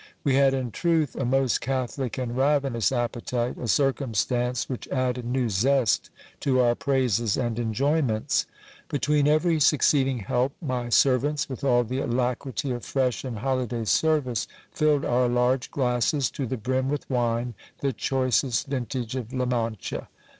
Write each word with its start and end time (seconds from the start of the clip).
We 0.23 0.33
had 0.33 0.55
in 0.55 0.71
truth 0.71 1.15
a 1.15 1.25
most 1.25 1.61
catholic 1.61 2.17
and 2.17 2.35
ravenous 2.35 2.91
appetite; 2.91 3.55
a 3.59 3.67
circumstance 3.67 4.67
which 4.67 4.87
added 4.87 5.25
new 5.25 5.47
zest 5.47 6.09
to 6.39 6.59
our 6.59 6.73
praises 6.73 7.37
and 7.37 7.59
enjoyments. 7.59 8.47
Between 8.89 9.27
every 9.27 9.59
succeeding 9.59 10.17
help 10.21 10.53
my 10.59 10.89
servants, 10.89 11.47
with 11.47 11.63
all 11.63 11.83
the 11.83 11.99
alacrity 11.99 12.71
of 12.71 12.83
fresh 12.83 13.23
and 13.23 13.37
holiday 13.37 13.85
service, 13.85 14.47
filled 14.71 15.05
our 15.05 15.29
large 15.29 15.69
glasses 15.69 16.31
to 16.31 16.47
the 16.47 16.57
brim 16.57 16.89
with 16.89 17.07
wine, 17.07 17.53
the 17.81 17.93
choicest 17.93 18.65
vintage 18.65 19.15
of 19.15 19.31
La 19.31 19.45
Mancha. 19.45 20.09